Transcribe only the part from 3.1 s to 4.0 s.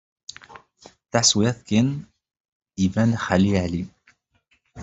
Xali Ɛli.